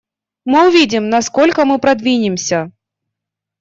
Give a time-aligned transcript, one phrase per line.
[0.45, 2.71] Мы увидим, насколько мы продвинемся.